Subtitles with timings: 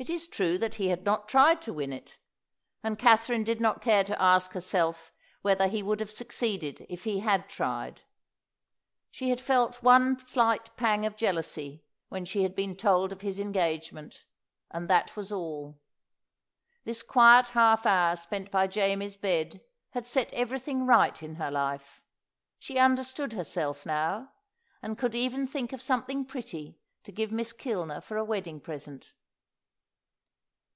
[0.00, 2.18] It is true that he had not tried to win it,
[2.84, 7.18] and Katherine did not care to ask herself whether he would have succeeded if he
[7.18, 8.02] had tried.
[9.10, 13.40] She had felt one slight pang of jealousy when she had been told of his
[13.40, 14.24] engagement,
[14.70, 15.80] and that was all.
[16.84, 19.62] This quiet half hour spent by Jamie's bed
[19.94, 22.04] had set everything right in her life.
[22.60, 24.30] She understood herself now,
[24.80, 29.12] and could even think of something pretty to give Miss Kilner for a wedding present.